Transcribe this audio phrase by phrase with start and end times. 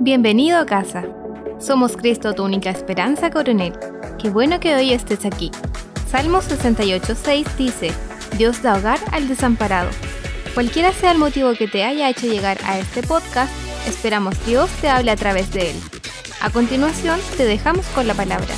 [0.00, 1.02] Bienvenido a casa.
[1.58, 3.72] Somos Cristo, tu única esperanza, coronel.
[4.22, 5.50] Qué bueno que hoy estés aquí.
[6.08, 7.90] Salmo 68.6 dice,
[8.36, 9.90] Dios da hogar al desamparado.
[10.54, 13.52] Cualquiera sea el motivo que te haya hecho llegar a este podcast,
[13.88, 15.76] esperamos Dios te hable a través de él.
[16.40, 18.54] A continuación, te dejamos con la palabra.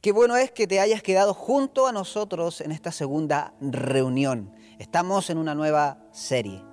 [0.00, 4.52] Qué bueno es que te hayas quedado junto a nosotros en esta segunda reunión.
[4.80, 6.65] Estamos en una nueva serie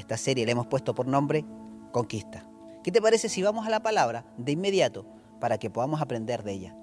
[0.00, 1.44] esta serie le hemos puesto por nombre
[1.92, 2.48] Conquista.
[2.82, 5.06] ¿Qué te parece si vamos a la palabra de inmediato
[5.40, 6.76] para que podamos aprender de ella?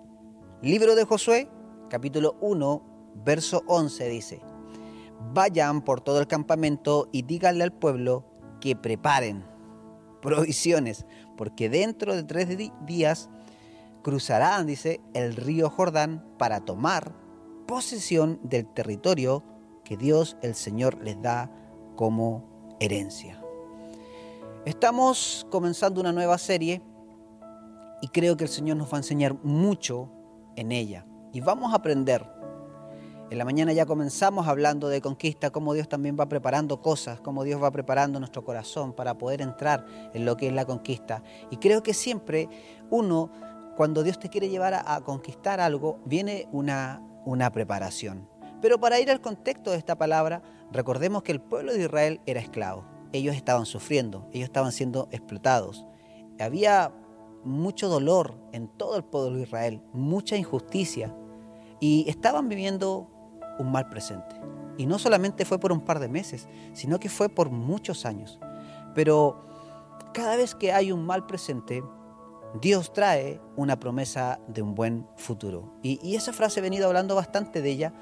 [0.62, 1.50] Libro de Josué,
[1.89, 2.81] capítulo 1,
[3.26, 4.41] verso 11 dice,
[5.34, 8.26] Vayan por todo el campamento y díganle al pueblo
[8.59, 9.44] que preparen
[10.22, 11.05] provisiones,
[11.38, 12.48] porque dentro de tres
[12.86, 13.30] días
[14.02, 17.14] cruzarán, dice, el río Jordán para tomar
[17.67, 19.44] posesión del territorio
[19.84, 21.52] que Dios el Señor les da
[21.95, 22.51] como
[22.81, 23.40] herencia.
[24.66, 26.81] Estamos comenzando una nueva serie
[28.02, 30.09] y creo que el Señor nos va a enseñar mucho
[30.56, 31.06] en ella.
[31.31, 32.28] Y vamos a aprender.
[33.30, 37.44] En la mañana ya comenzamos hablando de conquista, cómo Dios también va preparando cosas, cómo
[37.44, 41.23] Dios va preparando nuestro corazón para poder entrar en lo que es la conquista.
[41.50, 42.50] Y creo que siempre
[42.89, 43.31] uno,
[43.78, 48.31] cuando Dios te quiere llevar a, conquistar algo, viene una, una preparación.
[48.62, 52.40] Pero para ir al contexto de esta palabra, recordemos que el pueblo de Israel era
[52.40, 52.86] esclavo.
[53.12, 55.86] Ellos estaban sufriendo, ellos estaban siendo explotados.
[56.40, 56.94] Había
[57.44, 61.16] mucho dolor en todo el pueblo de Israel, mucha injusticia,
[61.80, 63.09] y estaban viviendo
[63.58, 64.36] un mal presente.
[64.78, 68.40] Y no solamente fue por un par de meses, sino que fue por muchos años.
[68.94, 69.44] Pero
[70.14, 71.84] cada vez que hay un mal presente,
[72.62, 75.73] Dios trae una promesa de un buen futuro.
[75.81, 77.94] Y, y esa frase he venido hablando bastante de ella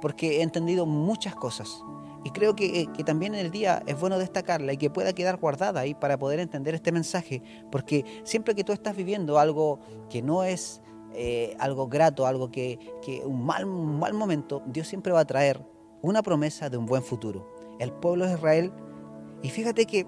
[0.00, 1.82] porque he entendido muchas cosas.
[2.24, 5.38] Y creo que, que, también en el día es bueno destacarla y que pueda quedar
[5.38, 9.78] guardada ahí para poder entender este mensaje, porque siempre que tú estás viviendo algo
[10.10, 10.82] que no es
[11.14, 15.24] eh, algo grato, algo que, que un, mal, un mal momento, Dios siempre va a
[15.24, 15.64] traer
[16.02, 17.48] una promesa de un buen futuro.
[17.78, 18.72] El pueblo de Israel,
[19.42, 20.06] y fíjate que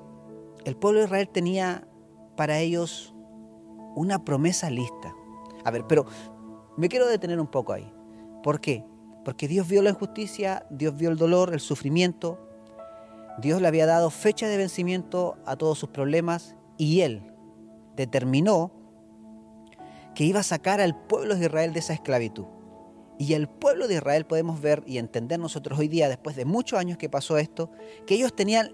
[0.65, 1.89] el pueblo de Israel tenía
[2.37, 3.15] para ellos
[3.97, 5.15] una promesa lista.
[5.65, 6.05] A ver, pero
[6.77, 7.91] me quiero detener un poco ahí.
[8.43, 8.85] ¿Por qué?
[9.25, 12.39] Porque Dios vio la injusticia, Dios vio el dolor, el sufrimiento.
[13.39, 17.33] Dios le había dado fecha de vencimiento a todos sus problemas y Él
[17.97, 18.73] determinó
[20.15, 22.47] que iba a sacar al pueblo de Israel de esa esclavitud.
[23.19, 26.79] Y el pueblo de Israel podemos ver y entender nosotros hoy día, después de muchos
[26.79, 27.71] años que pasó esto,
[28.07, 28.73] que ellos tenían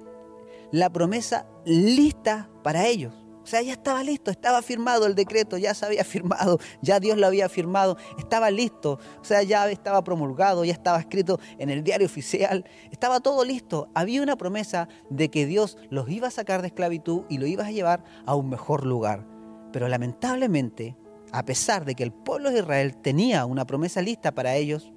[0.71, 3.24] la promesa lista para ellos.
[3.45, 7.19] O sea, ya estaba listo, estaba firmado el decreto, ya se había firmado, ya Dios
[7.19, 11.85] lo había firmado, estaba listo, o sea, ya estaba promulgado, ya estaba escrito en el
[11.85, 13.89] diario oficial, estaba todo listo.
[13.95, 17.67] Había una promesa de que Dios los iba a sacar de esclavitud y lo iba
[17.67, 19.27] a llevar a un mejor lugar.
[19.73, 20.97] Pero lamentablemente,
[21.31, 24.91] a pesar de que el pueblo de Israel tenía una promesa lista para ellos,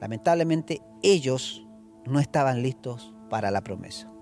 [0.00, 1.66] lamentablemente ellos
[2.06, 4.13] no estaban listos para la promesa.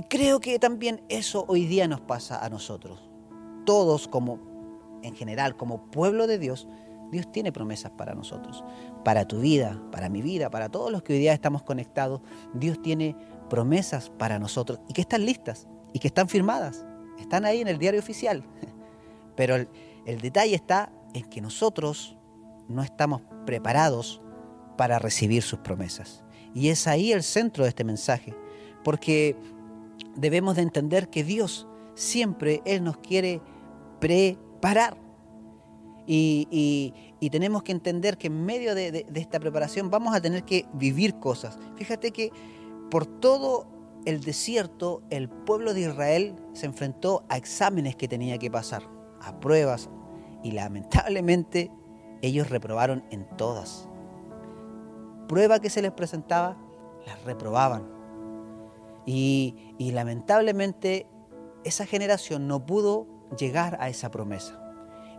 [0.00, 3.10] Y creo que también eso hoy día nos pasa a nosotros.
[3.66, 4.38] Todos como,
[5.02, 6.66] en general, como pueblo de Dios,
[7.12, 8.64] Dios tiene promesas para nosotros,
[9.04, 12.22] para tu vida, para mi vida, para todos los que hoy día estamos conectados.
[12.54, 13.14] Dios tiene
[13.50, 16.86] promesas para nosotros y que están listas y que están firmadas,
[17.18, 18.42] están ahí en el diario oficial.
[19.36, 19.68] Pero el,
[20.06, 22.16] el detalle está en que nosotros
[22.68, 24.22] no estamos preparados
[24.78, 26.24] para recibir sus promesas.
[26.54, 28.34] Y es ahí el centro de este mensaje,
[28.82, 29.36] porque
[30.16, 33.40] debemos de entender que Dios siempre, Él nos quiere
[34.00, 34.96] preparar.
[36.06, 40.20] Y, y, tenemos que entender que en medio de, de, de, esta preparación vamos a
[40.20, 41.56] tener que vivir cosas.
[41.76, 42.32] Fíjate que
[42.90, 43.68] por todo
[44.06, 48.82] el desierto el pueblo de Israel se enfrentó a exámenes que tenía que pasar,
[49.20, 49.88] a pruebas,
[50.42, 51.70] y lamentablemente
[52.22, 53.88] ellos reprobaron en todas.
[55.28, 56.56] Prueba que se les presentaba,
[57.06, 57.99] las reprobaban.
[59.12, 61.08] Y, lamentablemente
[61.64, 64.58] esa generación no pudo llegar a esa promesa.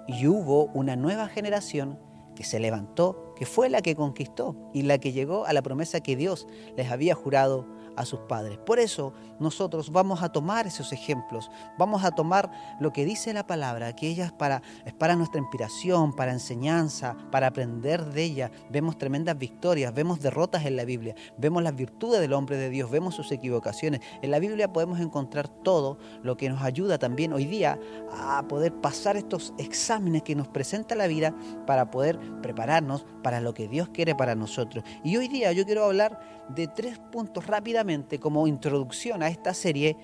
[0.08, 2.00] Y hubo una nueva generación
[2.36, 6.00] que se levantó, que fue la que conquistó y la que llegó a la promesa
[6.00, 6.48] que Dios
[6.78, 8.58] les había jurado a sus padres.
[8.60, 13.48] Por eso nosotros vamos a tomar esos ejemplos, vamos a tomar lo que dice la
[13.48, 18.52] palabra, que ella es para, es para nuestra inspiración, para enseñanza, para aprender de ella.
[18.70, 22.90] Vemos tremendas victorias, vemos derrotas en la Biblia, vemos las virtudes del hombre de Dios,
[22.92, 24.02] vemos sus equivocaciones.
[24.22, 27.80] En la Biblia podemos encontrar todo lo que nos ayuda también hoy día
[28.12, 31.34] a poder pasar estos exámenes que nos presenta la vida
[31.66, 34.84] para poder prepararnos para lo que Dios quiere para nosotros.
[35.04, 37.81] Y hoy día yo quiero hablar de tres puntos rápidamente
[38.20, 39.98] como introducción a esta serie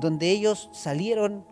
[0.00, 1.44] donde ellos salieron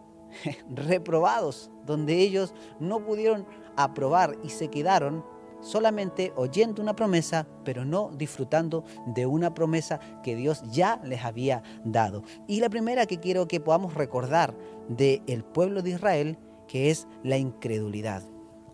[0.71, 3.47] reprobados, donde ellos no pudieron
[3.77, 5.25] aprobar y se quedaron
[5.61, 11.63] solamente oyendo una promesa, pero no disfrutando de una promesa que Dios ya les había
[11.85, 12.23] dado.
[12.47, 14.55] Y la primera que quiero que podamos recordar
[14.89, 16.39] del pueblo de Israel,
[16.69, 18.23] que es la incredulidad.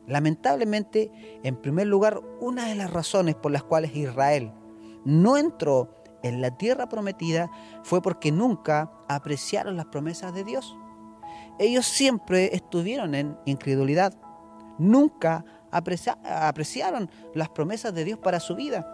[0.06, 1.10] Lamentablemente,
[1.42, 4.52] en primer lugar, una de las razones por las cuales Israel
[5.04, 7.50] no entró en la tierra prometida
[7.82, 10.76] fue porque nunca apreciaron las promesas de Dios.
[11.58, 14.14] Ellos siempre estuvieron en incredulidad,
[14.78, 18.86] nunca apreciaron las promesas de Dios para su vida.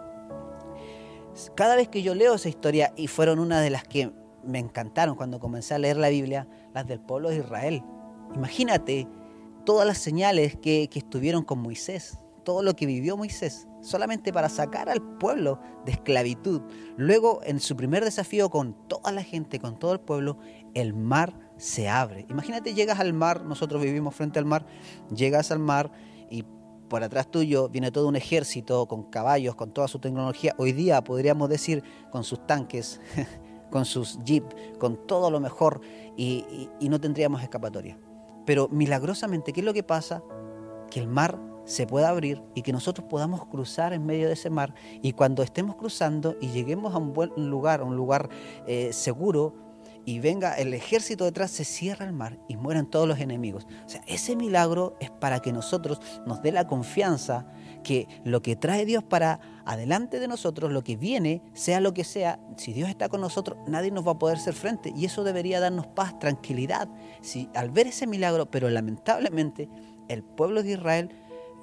[1.55, 4.11] Cada vez que yo leo esa historia, y fueron una de las que
[4.43, 7.83] me encantaron cuando comencé a leer la Biblia, las del pueblo de Israel.
[8.35, 9.07] Imagínate
[9.65, 12.17] todas las señales que, estuvieron con Moisés,
[12.49, 16.63] todo lo que vivió Moisés, solamente para sacar al pueblo de esclavitud.
[16.97, 20.39] Luego, en su primer desafío con toda la gente, con todo el pueblo,
[20.73, 22.25] el mar se abre.
[22.27, 24.65] Imagínate, llegas al mar, nosotros vivimos frente al mar,
[25.15, 25.91] llegas al mar
[26.31, 26.43] y
[26.89, 30.55] por atrás tuyo viene todo un ejército con caballos, con toda su tecnología.
[30.57, 32.99] Hoy día podríamos decir con sus tanques,
[33.69, 35.81] con sus jeeps, con todo lo mejor
[36.17, 37.99] y, y no tendríamos escapatoria.
[38.47, 40.23] Pero milagrosamente, ¿qué es lo que pasa?
[40.89, 44.49] Que el mar se pueda abrir y que nosotros podamos cruzar en medio de ese
[44.49, 44.73] mar
[45.03, 48.29] y cuando estemos cruzando y lleguemos a un buen lugar, a un lugar
[48.65, 49.53] eh, seguro,
[50.05, 53.67] y venga el ejército detrás, se cierra el mar y mueran todos los enemigos.
[53.85, 57.45] O sea, ese milagro es para que nosotros nos dé la confianza
[57.83, 62.03] que lo que trae Dios para adelante de nosotros, lo que viene, sea lo que
[62.03, 64.91] sea, si Dios está con nosotros, nadie nos va a poder hacer frente.
[64.95, 66.89] Y eso debería darnos paz, tranquilidad.
[67.21, 69.69] Si, al ver ese milagro, pero lamentablemente
[70.07, 71.11] el pueblo de Israel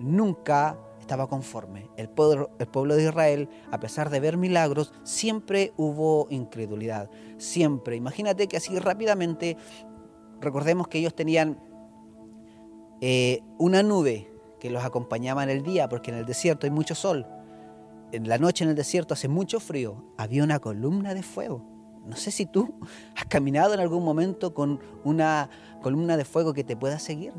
[0.00, 1.88] nunca estaba conforme.
[1.96, 7.08] El pueblo, de Israel, a pesar de ver milagros, siempre hubo incredulidad.
[7.38, 7.94] Siempre.
[7.96, 9.56] Imagínate que así rápidamente,
[10.40, 11.60] recordemos que ellos tenían
[13.00, 14.28] eh, una nube
[14.58, 17.24] que los acompañaba en el día, porque en el desierto hay mucho sol.
[18.10, 20.04] En la noche en el desierto hace mucho frío.
[20.16, 21.62] Había una columna de fuego.
[22.04, 22.74] No sé si tú
[23.16, 25.50] has caminado en algún momento con una
[25.82, 27.32] columna de fuego que te pueda seguir.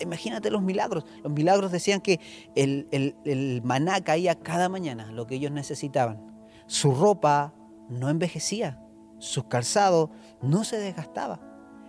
[0.00, 1.04] Imagínate los milagros.
[1.22, 2.20] Los milagros decían que
[2.54, 6.20] el, maná caía cada mañana, lo que ellos necesitaban.
[6.66, 7.54] Su ropa
[7.88, 8.82] no envejecía,
[9.18, 10.10] su calzado
[10.40, 11.40] no se desgastaba.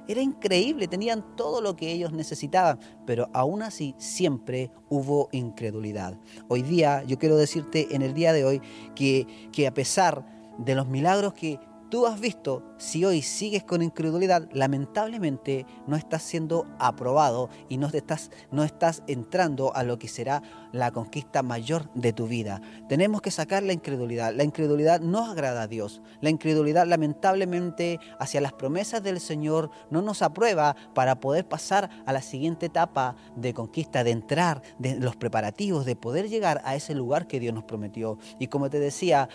[0.08, 6.20] Era increíble, tenían todo lo que ellos necesitaban, pero aún así siempre hubo incredulidad.
[6.50, 8.62] Hoy día, yo quiero decirte en el día de hoy
[8.96, 10.26] que, que a pesar
[10.58, 11.60] de los milagros que
[11.92, 17.88] tú has visto, si hoy sigues con incredulidad, lamentablemente no estás siendo aprobado y no
[17.88, 20.42] estás, no estás entrando a lo que será
[20.72, 22.62] la conquista mayor de tu vida.
[22.88, 24.34] Tenemos que sacar la incredulidad.
[24.34, 26.02] La incredulidad no agrada a Dios.
[26.22, 32.14] La incredulidad lamentablemente hacia las promesas del Señor no nos aprueba para poder pasar a
[32.14, 36.96] la siguiente etapa de conquista, de entrar, de los preparativos, de poder llegar a ese
[36.96, 38.18] lugar que Dios nos prometió.
[38.40, 39.28] Y como te decía,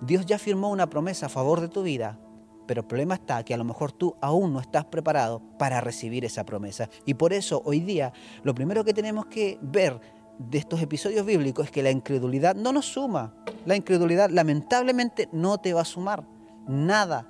[0.00, 2.18] Dios ya firmó una promesa a favor de tu vida,
[2.66, 6.24] pero el problema está que a lo mejor tú aún no estás preparado para recibir
[6.24, 6.88] esa promesa.
[7.04, 8.12] Y por eso hoy día
[8.42, 10.00] lo primero que tenemos que ver
[10.38, 13.34] de estos episodios bíblicos es que la incredulidad no nos suma.
[13.64, 16.26] La incredulidad lamentablemente no te va a sumar
[16.66, 17.26] nada.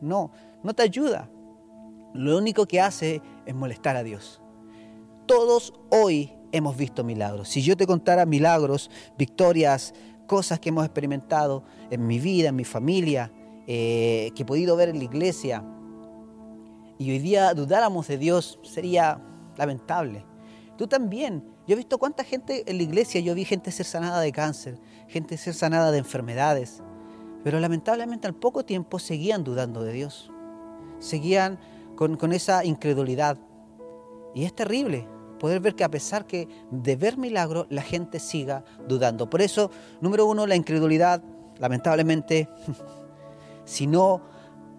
[0.00, 0.30] No,
[0.62, 1.28] no te ayuda.
[2.14, 4.40] Lo único que hace es molestar a Dios.
[5.26, 7.48] Todos hoy hemos visto milagros.
[7.48, 9.92] Si yo te contara milagros, victorias,
[10.28, 13.32] cosas que hemos experimentado en mi vida, en mi familia,
[13.66, 15.64] eh, que he podido ver en la iglesia,
[16.98, 19.20] y hoy día dudáramos de Dios, sería
[19.56, 20.24] lamentable.
[20.76, 21.44] Tú también.
[21.66, 24.80] Yo he visto cuánta gente en la iglesia, yo vi gente ser sanada de cáncer,
[25.06, 26.82] gente ser sanada de enfermedades,
[27.44, 30.32] pero lamentablemente al poco tiempo seguían dudando de Dios,
[30.98, 31.58] seguían
[31.94, 33.38] con, con esa incredulidad.
[34.34, 35.06] Y es terrible,
[35.38, 39.30] poder ver que a pesar que de ver milagros, la gente siga dudando.
[39.30, 41.22] Por eso, número uno, la incredulidad,
[41.58, 42.48] lamentablemente,
[43.64, 44.20] si no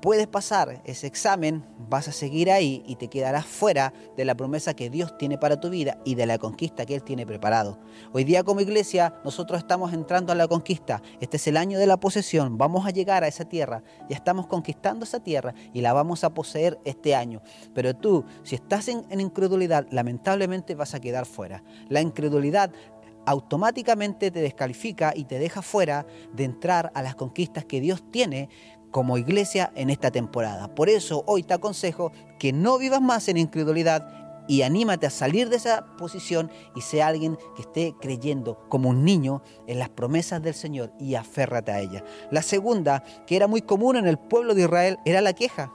[0.01, 4.73] puedes pasar ese examen, vas a seguir ahí y te quedarás fuera de la promesa
[4.73, 7.79] que Dios tiene para tu vida y de la conquista que Él tiene preparado.
[8.13, 11.01] Hoy día como iglesia nosotros estamos entrando a la conquista.
[11.19, 12.57] Este es el año de la posesión.
[12.57, 13.83] Vamos a llegar a esa tierra.
[14.09, 17.41] Ya estamos conquistando esa tierra y la vamos a poseer este año.
[17.73, 21.63] Pero tú, si estás en, en incredulidad, lamentablemente vas a quedar fuera.
[21.89, 22.71] La incredulidad
[23.25, 28.49] automáticamente te descalifica y te deja fuera de entrar a las conquistas que Dios tiene
[28.91, 30.73] como iglesia en esta temporada.
[30.75, 35.47] Por eso hoy te aconsejo que no vivas más en incredulidad y anímate a salir
[35.49, 40.41] de esa posición y sea alguien que esté creyendo como un niño en las promesas
[40.41, 42.03] del Señor y aférrate a ellas.
[42.31, 45.71] La segunda, que era muy común en el pueblo de Israel, era la queja.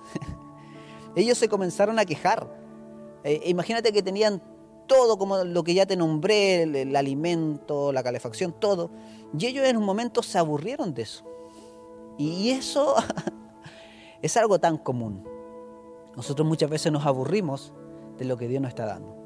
[1.17, 2.49] Ellos se comenzaron a quejar.
[3.23, 4.43] Eh, imagínate que tenían
[4.87, 8.91] todo como lo que ya te nombré, el, alimento, la calefacción, todo.
[9.39, 11.25] Y ellos en un momento se aburrieron de eso.
[12.19, 12.95] Y eso
[14.23, 15.25] es algo tan común.
[16.17, 17.73] Nosotros muchas veces nos aburrimos
[18.19, 19.17] de lo que Dios nos está dando.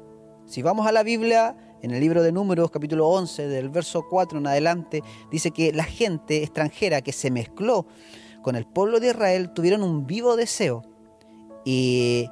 [0.45, 4.39] Si vamos a la Biblia, en el libro de Números, capítulo 11, del verso 4
[4.39, 7.85] en adelante, dice que la gente extranjera que se mezcló
[8.41, 10.83] con el pueblo de Israel tuvieron un vivo deseo
[11.65, 12.27] y,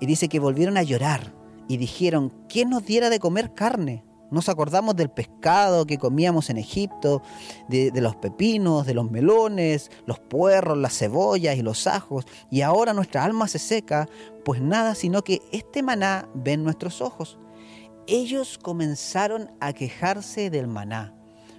[0.00, 1.32] y dice que volvieron a llorar
[1.66, 4.04] y dijeron, ¿quién nos diera de comer carne?
[4.30, 7.22] Nos acordamos del pescado que comíamos en Egipto,
[7.68, 12.94] de, los pepinos, de los melones, los puerros, las cebollas y los ajos, y ahora
[12.94, 14.08] nuestra alma se seca,
[14.44, 17.38] pues nada sino que este maná ven nuestros ojos.
[18.06, 21.14] Ellos comenzaron a quejarse del maná,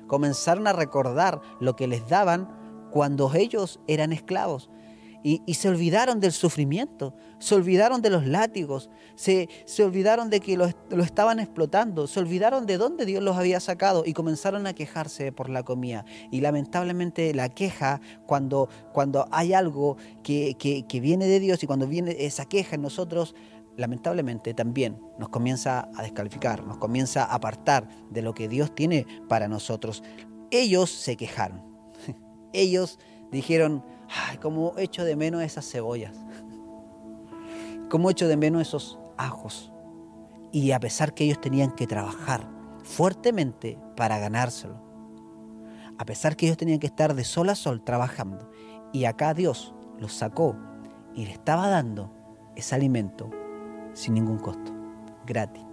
[0.07, 4.69] comenzaron a recordar lo que les daban cuando ellos eran esclavos
[5.23, 10.57] y, se olvidaron del sufrimiento, se olvidaron de los látigos, se, se olvidaron de que
[10.57, 15.31] lo, estaban explotando, se olvidaron de dónde Dios los había sacado y comenzaron a quejarse
[15.31, 16.05] por la comida.
[16.31, 21.87] Y lamentablemente la queja, cuando, cuando hay algo que, que viene de Dios y cuando
[21.87, 23.35] viene esa queja en nosotros,
[23.77, 29.05] lamentablemente también nos comienza a descalificar, nos comienza a apartar de lo que Dios tiene
[29.27, 30.03] para nosotros.
[30.51, 31.63] Ellos se quejaron.
[32.53, 32.99] Ellos
[33.31, 36.15] dijeron, ay, cómo echo de menos esas cebollas,
[37.89, 39.71] cómo echo de menos esos ajos.
[40.51, 42.49] Y a pesar que ellos tenían que trabajar
[42.83, 44.81] fuertemente para ganárselo,
[45.97, 48.49] a pesar que ellos tenían que estar de sol a sol trabajando,
[48.91, 50.55] y acá Dios los sacó
[51.13, 52.11] y le estaba dando
[52.55, 53.29] ese alimento
[53.93, 54.73] sin ningún costo,
[55.25, 55.63] gratis.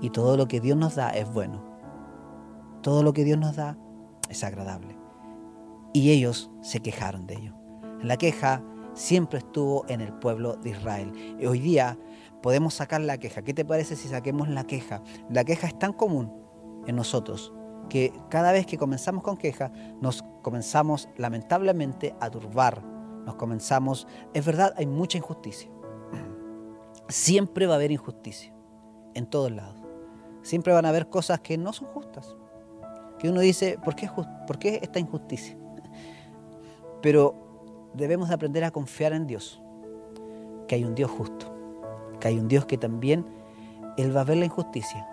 [0.00, 1.62] Y todo lo que Dios nos da es bueno.
[2.80, 3.76] Todo lo que Dios nos da
[4.28, 5.01] es agradable
[5.92, 7.54] y ellos se quejaron de ello.
[8.02, 8.62] La queja
[8.94, 11.12] siempre estuvo en el pueblo de Israel.
[11.38, 11.98] Y hoy día
[12.42, 13.42] podemos sacar la queja.
[13.42, 15.02] ¿Qué te parece si saquemos la queja?
[15.30, 16.32] La queja es tan común
[16.86, 17.52] en nosotros
[17.88, 22.82] que cada vez que comenzamos con queja nos comenzamos lamentablemente a turbar.
[23.24, 25.70] Nos comenzamos, es verdad, hay mucha injusticia.
[27.08, 28.52] Siempre va a haber injusticia
[29.14, 29.80] en todos lados.
[30.42, 32.34] Siempre van a haber cosas que no son justas.
[33.18, 34.10] Que uno dice, ¿por qué,
[34.46, 35.56] ¿por qué esta injusticia?
[37.02, 37.34] Pero
[37.94, 39.60] debemos aprender a confiar en Dios,
[40.68, 41.52] que hay un Dios justo,
[42.20, 43.26] que hay un Dios que también
[43.96, 45.06] Él va a ver la injusticia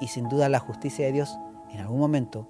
[0.00, 1.38] y sin duda la justicia de Dios
[1.70, 2.48] en algún momento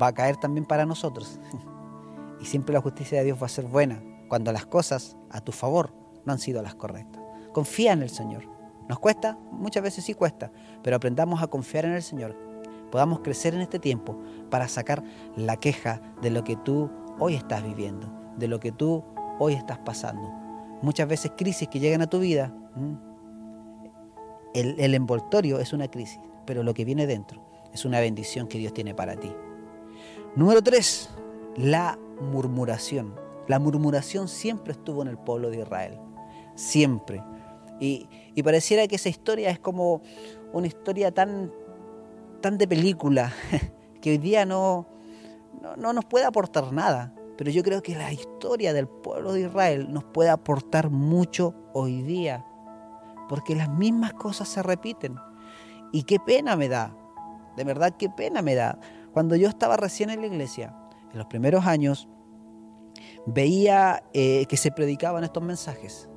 [0.00, 1.40] va a caer también para nosotros.
[2.40, 5.52] y siempre la justicia de Dios va a ser buena cuando las cosas a tu
[5.52, 5.92] favor
[6.24, 7.22] no han sido las correctas.
[7.52, 8.44] Confía en el Señor.
[8.88, 9.38] ¿Nos cuesta?
[9.50, 10.52] Muchas veces sí cuesta,
[10.82, 12.36] pero aprendamos a confiar en el Señor.
[12.90, 14.16] Podamos crecer en este tiempo
[14.50, 15.02] para sacar
[15.36, 19.04] la queja de lo que tú hoy estás viviendo de lo que tú
[19.38, 20.32] hoy estás pasando.
[20.82, 22.52] Muchas veces crisis que llegan a tu vida,
[24.54, 28.58] el, el envoltorio es una crisis, pero lo que viene dentro es una bendición que
[28.58, 29.32] Dios tiene para ti.
[30.34, 31.10] Número tres,
[31.56, 33.14] la murmuración.
[33.48, 35.98] La murmuración siempre estuvo en el pueblo de Israel,
[36.54, 37.22] siempre.
[37.78, 40.00] Y, y, pareciera que esa historia es como
[40.52, 41.52] una historia tan,
[42.40, 43.32] tan de película
[44.00, 44.86] que hoy día no,
[45.60, 47.14] no, no nos puede aportar nada.
[47.36, 52.02] Pero yo creo que la historia del pueblo de Israel nos puede aportar mucho hoy
[52.02, 52.46] día,
[53.28, 55.16] porque las mismas cosas se repiten.
[55.92, 56.96] Y qué pena me da,
[57.56, 58.78] de verdad qué pena me da.
[59.12, 60.74] Cuando yo estaba recién en la iglesia,
[61.12, 62.08] en los primeros años,
[63.26, 66.08] veía eh, que se predicaban estos mensajes.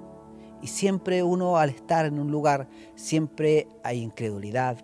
[0.62, 4.78] Y siempre uno al estar en un lugar, siempre hay incredulidad,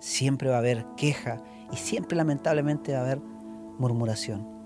[0.00, 3.20] siempre va a haber queja y siempre lamentablemente va a haber
[3.78, 4.57] murmuración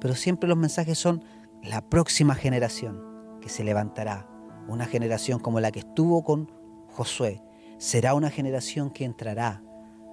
[0.00, 1.24] pero siempre los mensajes son
[1.62, 3.02] la próxima generación
[3.40, 4.28] que se levantará,
[4.68, 6.50] una generación como la que estuvo con
[6.88, 7.42] Josué,
[7.78, 9.62] será una generación que entrará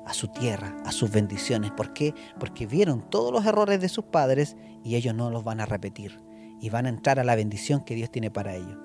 [0.06, 1.72] a su tierra, a sus bendiciones.
[1.72, 2.14] ¿Por qué?
[2.40, 6.20] Porque vieron todos los errores de sus padres y ellos no los van a repetir
[6.62, 8.78] y van a entrar a la bendición que Dios tiene para ellos.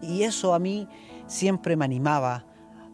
[0.00, 0.88] Y eso a mí
[1.26, 2.46] siempre me animaba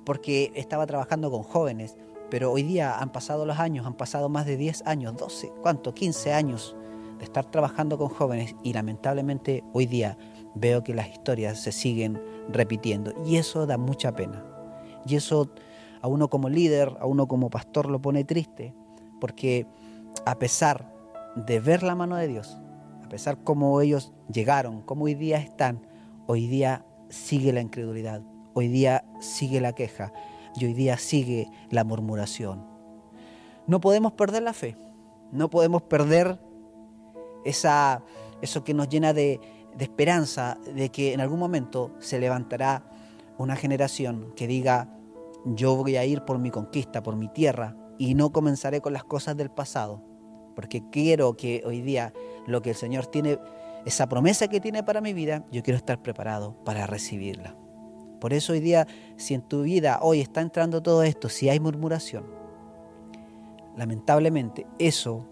[0.05, 1.97] porque estaba trabajando con jóvenes,
[2.31, 5.95] pero hoy día han pasado los años, han pasado más de 10 años, 12, ¿cuánto?
[5.95, 6.77] 15 años
[7.19, 10.17] de estar trabajando con jóvenes y lamentablemente hoy día
[10.55, 14.45] veo que las historias se siguen repitiendo y eso da mucha pena.
[15.07, 15.51] Y eso
[16.01, 18.75] a uno como líder, a uno como pastor lo pone triste,
[19.21, 19.67] porque
[20.27, 20.93] a pesar
[21.35, 22.59] de ver la mano de Dios,
[23.03, 25.87] a pesar cómo ellos llegaron, cómo hoy día están,
[26.27, 28.23] hoy día sigue la incredulidad,
[28.55, 30.13] hoy día sigue la queja.
[30.57, 32.65] y hoy día sigue la murmuración.
[33.67, 34.77] No podemos perder la fe,
[35.33, 36.39] no podemos perder
[37.45, 38.03] esa,
[38.43, 39.41] eso que nos llena de,
[39.77, 42.85] de esperanza de que en algún momento se levantará
[43.39, 44.89] una generación que diga,
[45.45, 49.05] yo voy a ir por mi conquista, por mi tierra, y no comenzaré con las
[49.05, 50.03] cosas del pasado,
[50.55, 52.13] porque quiero que hoy día
[52.47, 53.39] lo que el Señor tiene,
[53.85, 57.57] esa promesa que tiene para mi vida, yo quiero estar preparado para recibirla.
[58.21, 58.87] Por eso hoy día,
[59.17, 62.25] si en tu vida hoy está entrando todo esto, si hay murmuración,
[63.77, 65.27] lamentablemente eso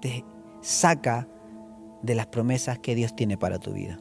[0.00, 0.24] te
[0.66, 1.28] saca
[2.02, 3.98] de las promesas que Dios tiene para tu vida.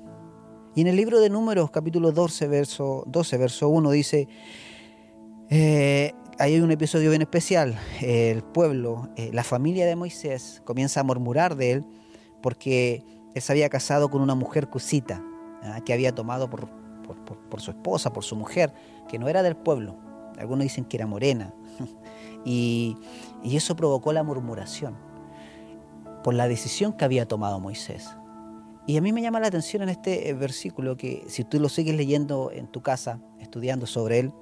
[0.74, 4.28] Y en el libro de Números, capítulo 12, verso, 12, verso 1, dice,
[5.50, 7.80] eh, hay un episodio bien especial.
[8.02, 11.86] El pueblo, eh, la familia de Moisés comienza a murmurar de él
[12.42, 13.04] porque
[13.36, 15.24] él se había casado con una mujer cusita
[15.64, 15.82] ¿ah?
[15.86, 16.68] que había tomado por,
[17.62, 18.74] su esposa, por su mujer,
[19.08, 19.98] que no era del pueblo.
[20.40, 21.54] Algunos dicen que era morena.
[22.44, 22.98] y
[23.44, 25.05] eso provocó la murmuración
[26.26, 28.18] por la decisión que había tomado Moisés.
[28.88, 31.70] Y a mí me llama la atención en este eh, versículo que si tú lo
[31.70, 34.34] sigues leyendo en tu casa, estudiando sobre él,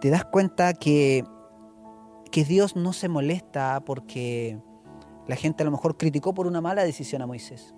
[0.00, 1.26] te das cuenta que,
[2.32, 4.58] que Dios no se molesta porque
[5.28, 7.74] la gente a lo mejor criticó por una mala decisión a Moisés,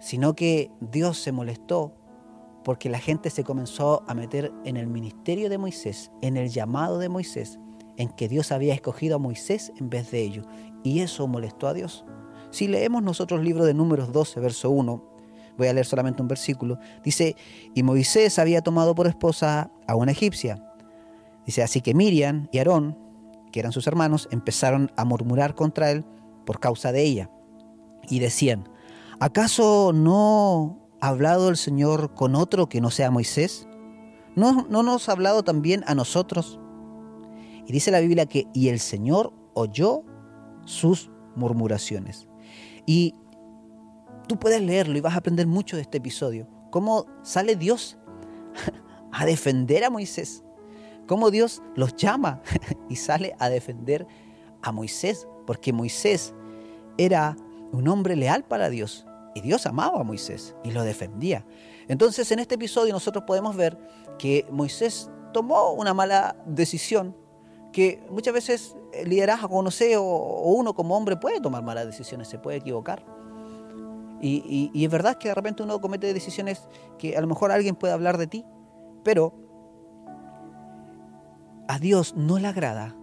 [0.00, 1.94] sino que Dios se molestó
[2.64, 6.98] porque la gente se comenzó a meter en el ministerio de Moisés, en el llamado
[6.98, 7.60] de Moisés,
[7.96, 10.46] en que Dios había escogido a Moisés en vez de ellos.
[10.82, 12.04] Y eso molestó a Dios.
[12.50, 15.04] Si leemos nosotros el libro de Números 12, verso 1,
[15.58, 17.34] voy a leer solamente un versículo, dice,
[17.74, 20.62] y Moisés había tomado por esposa a una egipcia,
[21.46, 22.98] Dice, así que Miriam y Aarón,
[23.52, 26.04] que eran sus hermanos, empezaron a murmurar contra él
[26.44, 27.30] por causa de ella.
[28.08, 28.68] Y decían,
[29.20, 33.68] ¿acaso no ha hablado el Señor con otro que no sea Moisés?
[34.34, 36.58] ¿No, no nos ha hablado también a nosotros?
[37.66, 40.04] Y dice la Biblia que, y el Señor oyó
[40.64, 42.28] sus murmuraciones.
[42.86, 43.14] Y
[44.28, 46.48] tú puedes leerlo y vas a aprender mucho de este episodio.
[46.70, 47.98] Cómo sale Dios
[49.12, 50.44] a defender a Moisés
[51.06, 52.42] cómo Dios los llama
[52.88, 54.06] y sale a defender
[54.62, 56.34] a Moisés, porque Moisés
[56.98, 57.36] era
[57.72, 61.46] un hombre leal para Dios y Dios amaba a Moisés y lo defendía.
[61.88, 63.78] Entonces en este episodio nosotros podemos ver
[64.18, 67.16] que Moisés tomó una mala decisión,
[67.76, 72.26] que muchas veces el liderazgo, no sé, o, uno como hombre puede tomar malas decisiones,
[72.26, 73.04] se puede equivocar.
[74.22, 77.76] Y, y es verdad que de repente uno comete decisiones que a lo mejor alguien
[77.76, 78.46] puede hablar de ti,
[79.04, 79.34] pero
[81.68, 82.96] a Dios no le agrada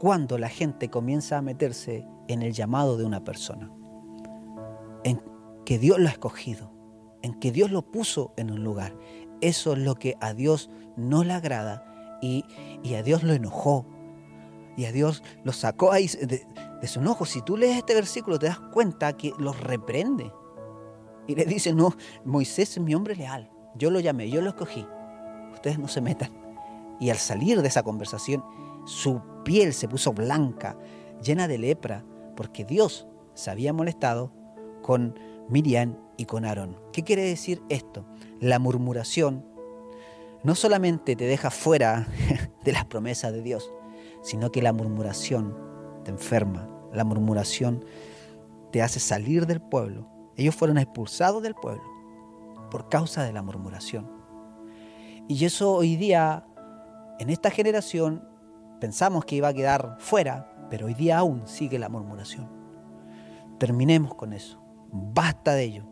[0.00, 3.70] cuando la gente comienza a meterse en el llamado de una persona,
[5.04, 5.22] en
[5.64, 6.72] que Dios lo ha escogido,
[7.22, 8.92] en que Dios lo puso en un lugar.
[9.40, 12.44] Eso es lo que a Dios no le agrada y,
[12.92, 13.86] a Dios lo enojó.
[14.76, 16.46] Y a Dios lo sacó ahí de,
[16.80, 17.24] de su enojo.
[17.24, 20.32] Si tú lees este versículo te das cuenta que los reprende.
[21.26, 23.50] Y le dice, no, Moisés es mi hombre leal.
[23.74, 24.86] Yo lo llamé, yo lo escogí.
[25.52, 26.30] Ustedes no se metan.
[27.00, 28.44] Y al salir de esa conversación,
[28.86, 30.78] su piel se puso blanca,
[31.22, 32.04] llena de lepra,
[32.36, 34.32] porque Dios se había molestado
[34.82, 36.78] con Miriam y con Aarón.
[36.92, 38.06] ¿Qué quiere decir esto?
[38.40, 39.44] La murmuración
[40.42, 42.06] no solamente te deja fuera
[42.64, 43.70] de las promesas de Dios,
[44.26, 45.56] sino que la murmuración
[46.02, 47.84] te enferma, la murmuración
[48.72, 50.08] te hace salir del pueblo.
[50.34, 51.84] Ellos fueron expulsados del pueblo
[52.68, 54.10] por causa de la murmuración.
[55.28, 56.44] Y eso hoy día
[57.20, 58.28] en esta generación
[58.80, 62.50] pensamos que iba a quedar fuera, pero hoy día aún sigue la murmuración.
[63.60, 64.60] Terminemos con eso.
[64.90, 65.84] Basta de ello.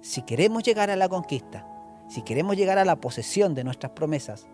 [0.00, 1.68] Si queremos llegar a la conquista,
[2.08, 4.46] si queremos llegar a la posesión de nuestras promesas,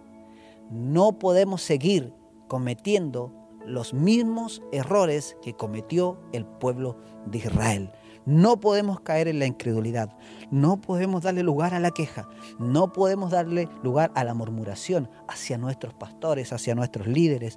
[0.69, 2.19] no podemos seguir
[2.51, 3.33] cometiendo
[3.65, 7.93] los mismos errores que cometió el pueblo de Israel.
[8.27, 10.17] No podemos caer en la incredulidad,
[10.51, 15.59] no podemos darle lugar a la queja, no podemos darle lugar a la murmuración hacia
[15.59, 17.57] nuestros pastores, hacia nuestros líderes.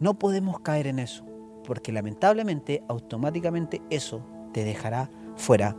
[0.00, 1.22] No podemos caer en eso,
[1.62, 4.22] porque lamentablemente automáticamente eso
[4.54, 5.76] te dejará fuera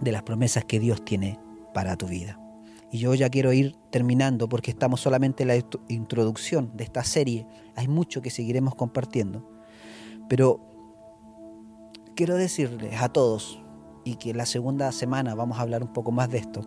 [0.00, 1.40] de las promesas que Dios tiene
[1.74, 2.45] para tu vida.
[2.90, 5.56] Y yo ya quiero ir terminando porque estamos solamente en la
[5.88, 7.46] introducción de esta serie.
[7.74, 9.48] Hay mucho que seguiremos compartiendo.
[10.28, 10.60] Pero
[12.14, 13.60] quiero decirles a todos,
[14.06, 16.62] y que la segunda semana vamos a hablar un poco más de esto,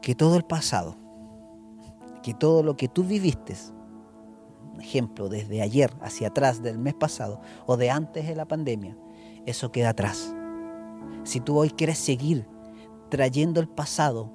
[0.00, 0.96] que todo el pasado,
[2.22, 3.56] que todo lo que tú viviste,
[4.78, 8.96] ejemplo, desde ayer hacia atrás del mes pasado o de antes de la pandemia,
[9.44, 10.32] eso queda atrás.
[11.24, 12.46] Si tú hoy quieres seguir
[13.08, 14.30] trayendo el pasado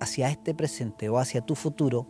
[0.00, 2.06] hacia este presente o hacia tu futuro,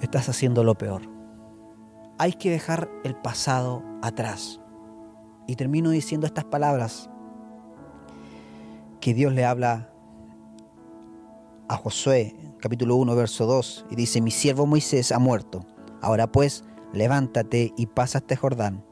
[0.00, 1.02] estás haciendo lo peor.
[2.18, 4.60] Hay que dejar el pasado atrás.
[5.46, 7.10] Y termino diciendo estas palabras
[9.00, 9.92] que Dios le habla
[11.68, 15.66] a Josué, capítulo 1, verso 2, y dice, mi siervo Moisés ha muerto.
[16.00, 18.84] Ahora pues, levántate y pasa este Jordán,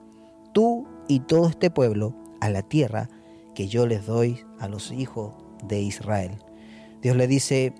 [0.53, 3.09] tú y todo este pueblo, a la tierra
[3.55, 5.35] que yo les doy a los hijos
[5.67, 6.45] de Israel.
[7.05, 7.75] Dios le dice,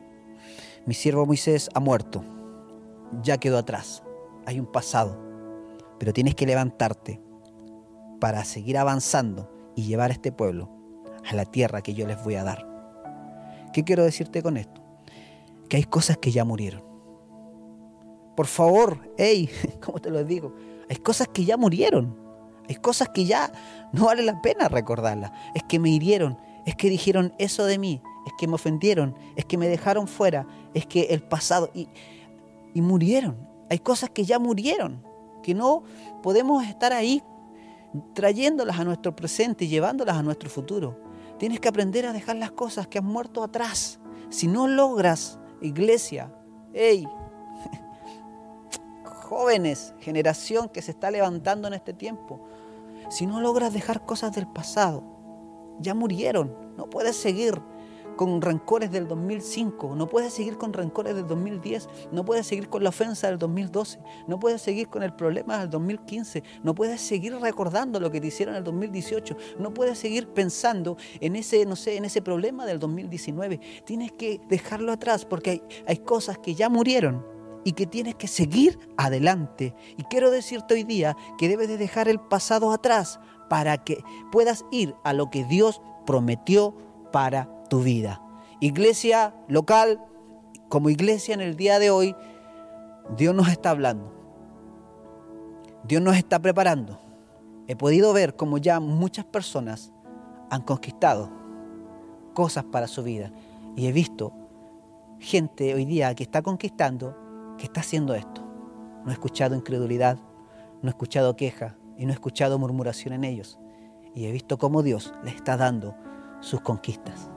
[0.85, 2.23] mi siervo Moisés ha muerto,
[3.23, 4.03] ya quedó atrás,
[4.45, 5.19] hay un pasado,
[5.99, 7.23] pero tienes que levantarte
[8.21, 10.69] para seguir avanzando y llevar a este pueblo
[11.27, 12.69] a la tierra que yo les voy a dar.
[13.73, 14.83] ¿Qué quiero decirte con esto?
[15.71, 16.85] Que hay cosas que ya murieron.
[18.37, 19.49] Por favor, hey,
[19.83, 20.55] ¿cómo te lo digo?
[20.91, 22.15] Hay cosas que ya murieron.
[22.69, 23.51] Hay cosas que ya
[23.95, 25.33] no vale la pena recordarlas.
[25.55, 29.45] Es que me hirieron, es que dijeron eso de mí, es que me ofendieron, es
[29.45, 31.89] que me dejaron fuera, es que el pasado y,
[32.73, 33.37] y murieron.
[33.71, 35.03] Hay cosas que ya murieron,
[35.43, 35.83] que no
[36.23, 37.23] podemos estar ahí
[38.15, 40.99] trayéndolas a nuestro presente y llevándolas a nuestro futuro.
[41.39, 44.01] Tienes que aprender a dejar las cosas que han muerto atrás.
[44.31, 46.35] Si no logras, iglesia,
[46.73, 47.07] hey,
[49.05, 52.41] jóvenes, generación que se está levantando en este tiempo,
[53.11, 55.03] si no logras dejar cosas del pasado,
[55.81, 57.61] ya murieron, no puedes seguir
[58.17, 62.83] con rencores del 2005, no puedes seguir con rencores del 2010, no puedes seguir con
[62.83, 67.35] la ofensa del 2012, no puedes seguir con el problema del 2015, no puedes seguir
[67.37, 71.77] recordando lo que te hicieron en el 2018, no puedes seguir pensando en ese, no
[71.77, 73.61] sé, en ese problema del 2019.
[73.85, 77.25] Tienes que dejarlo atrás porque hay, hay cosas que ya murieron
[77.65, 79.75] y que tienes que seguir adelante.
[79.97, 84.65] Y quiero decirte hoy día que debes de dejar el pasado atrás para que puedas
[84.71, 86.75] ir a lo que Dios prometió
[87.13, 87.49] para
[87.81, 88.21] vida.
[88.61, 90.01] Iglesia local,
[90.69, 92.15] como iglesia en el día de hoy,
[93.17, 94.13] Dios nos está hablando.
[95.85, 96.99] Dios nos está preparando.
[97.67, 99.93] He podido ver como ya muchas personas
[100.51, 101.31] han conquistado
[102.35, 103.33] cosas para su vida.
[103.77, 104.33] Y he visto
[105.19, 107.17] gente hoy día que está conquistando,
[107.59, 108.43] que está haciendo esto.
[109.05, 110.19] No he escuchado incredulidad,
[110.83, 113.59] no he escuchado queja y no he escuchado murmuración en ellos.
[114.15, 115.95] Y he visto cómo Dios les está dando
[116.41, 117.31] sus conquistas.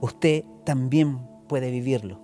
[0.00, 2.20] Usted también puede vivirlo,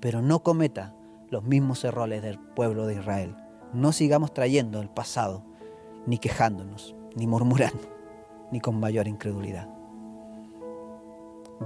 [0.00, 0.94] pero no cometa
[1.30, 3.36] los mismos errores del pueblo de Israel.
[3.72, 5.44] No sigamos trayendo el pasado,
[6.06, 7.88] ni quejándonos, ni murmurando,
[8.50, 9.68] ni con mayor incredulidad.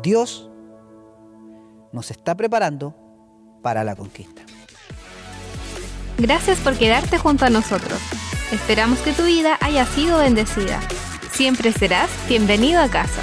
[0.03, 0.51] Dios
[1.93, 2.95] nos está preparando
[3.63, 4.43] para la conquista.
[6.19, 7.99] Gracias por quedarte junto a nosotros.
[8.53, 10.81] Esperamos que tu vida haya sido bendecida.
[11.33, 13.23] Siempre serás bienvenido a casa.